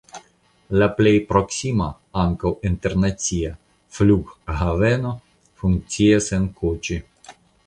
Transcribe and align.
La 0.83 0.85
plej 0.99 1.11
proksima 1.31 1.89
(ankaŭ 2.21 2.51
internacia) 2.69 3.53
flughaveno 3.99 5.13
funkcias 5.63 6.33
en 6.41 6.51
Koĉi. 6.63 6.99